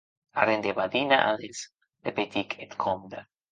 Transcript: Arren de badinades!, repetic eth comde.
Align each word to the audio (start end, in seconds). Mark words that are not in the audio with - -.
Arren 0.43 0.63
de 0.63 0.71
badinades!, 0.79 1.59
repetic 2.09 2.49
eth 2.63 2.75
comde. 2.85 3.19